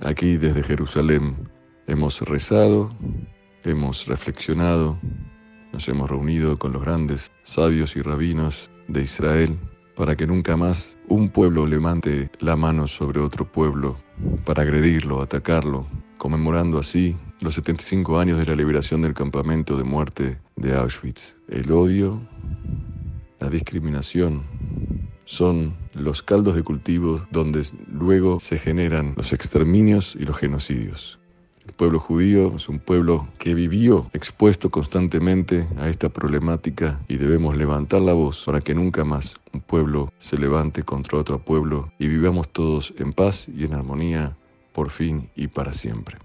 Aquí 0.00 0.36
desde 0.36 0.62
Jerusalén 0.62 1.48
hemos 1.86 2.20
rezado, 2.22 2.90
hemos 3.62 4.06
reflexionado, 4.06 4.98
nos 5.72 5.88
hemos 5.88 6.10
reunido 6.10 6.58
con 6.58 6.72
los 6.72 6.82
grandes 6.82 7.32
sabios 7.44 7.96
y 7.96 8.02
rabinos 8.02 8.70
de 8.88 9.02
Israel 9.02 9.58
para 9.96 10.16
que 10.16 10.26
nunca 10.26 10.56
más 10.56 10.98
un 11.08 11.28
pueblo 11.28 11.66
levante 11.66 12.30
la 12.40 12.56
mano 12.56 12.88
sobre 12.88 13.20
otro 13.20 13.50
pueblo 13.50 13.96
para 14.44 14.62
agredirlo, 14.62 15.22
atacarlo, 15.22 15.86
conmemorando 16.18 16.78
así 16.78 17.16
los 17.40 17.54
75 17.54 18.18
años 18.18 18.38
de 18.38 18.46
la 18.46 18.54
liberación 18.54 19.02
del 19.02 19.14
campamento 19.14 19.76
de 19.76 19.84
muerte 19.84 20.38
de 20.56 20.74
Auschwitz. 20.74 21.36
El 21.48 21.70
odio, 21.70 22.20
la 23.38 23.48
discriminación, 23.48 24.42
son 25.24 25.74
los 25.94 26.22
caldos 26.22 26.54
de 26.54 26.62
cultivo 26.62 27.26
donde 27.30 27.66
luego 27.92 28.40
se 28.40 28.58
generan 28.58 29.14
los 29.16 29.32
exterminios 29.32 30.16
y 30.16 30.24
los 30.24 30.36
genocidios. 30.36 31.18
El 31.66 31.72
pueblo 31.72 31.98
judío 31.98 32.56
es 32.56 32.68
un 32.68 32.78
pueblo 32.78 33.26
que 33.38 33.54
vivió 33.54 34.10
expuesto 34.12 34.70
constantemente 34.70 35.66
a 35.78 35.88
esta 35.88 36.10
problemática 36.10 37.00
y 37.08 37.16
debemos 37.16 37.56
levantar 37.56 38.02
la 38.02 38.12
voz 38.12 38.44
para 38.44 38.60
que 38.60 38.74
nunca 38.74 39.02
más 39.04 39.36
un 39.54 39.62
pueblo 39.62 40.12
se 40.18 40.36
levante 40.36 40.82
contra 40.82 41.18
otro 41.18 41.38
pueblo 41.38 41.90
y 41.98 42.08
vivamos 42.08 42.50
todos 42.50 42.92
en 42.98 43.14
paz 43.14 43.48
y 43.48 43.64
en 43.64 43.74
armonía 43.74 44.36
por 44.74 44.90
fin 44.90 45.30
y 45.36 45.48
para 45.48 45.72
siempre. 45.72 46.18